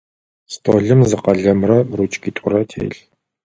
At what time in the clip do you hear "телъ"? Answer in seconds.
2.69-2.99